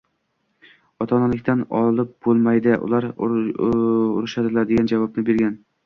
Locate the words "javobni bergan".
4.97-5.61